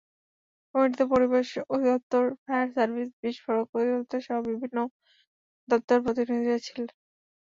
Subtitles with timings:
[0.75, 4.77] কমিটিতে পরিবেশ অধিদপ্তর, ফায়ার সার্ভিস, বিস্ফোরক অধিদপ্তরসহ বিভিন্ন
[5.69, 6.87] দপ্তরের প্রতিনিধিরা ছিলেন।